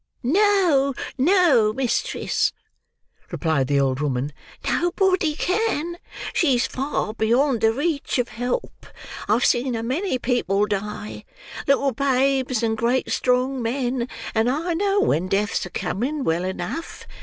[0.23, 2.53] "No, no, mistress,"
[3.29, 4.33] replied the old woman,
[4.67, 5.99] "nobody can;
[6.33, 8.87] she's far beyond the reach of help.
[9.29, 11.23] I've seen a many people die;
[11.67, 17.05] little babes and great strong men; and I know when death's a coming, well enough.